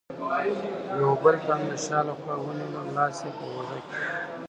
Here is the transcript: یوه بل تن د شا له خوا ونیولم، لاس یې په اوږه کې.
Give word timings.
یوه 0.99 1.15
بل 1.23 1.35
تن 1.45 1.59
د 1.69 1.71
شا 1.85 1.99
له 2.07 2.13
خوا 2.19 2.35
ونیولم، 2.39 2.87
لاس 2.97 3.17
یې 3.25 3.31
په 3.37 3.43
اوږه 3.53 3.79
کې. 3.87 3.93